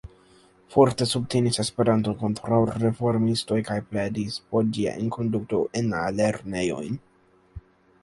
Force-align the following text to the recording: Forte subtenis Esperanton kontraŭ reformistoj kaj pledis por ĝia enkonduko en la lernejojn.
Forte 0.75 1.07
subtenis 1.11 1.59
Esperanton 1.63 2.17
kontraŭ 2.23 2.59
reformistoj 2.87 3.61
kaj 3.69 3.79
pledis 3.93 4.41
por 4.49 4.69
ĝia 4.79 4.97
enkonduko 5.05 5.65
en 5.83 5.97
la 5.97 6.05
lernejojn. 6.21 7.03